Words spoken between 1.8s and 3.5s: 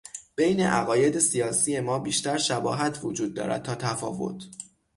بیشتر شباهت وجود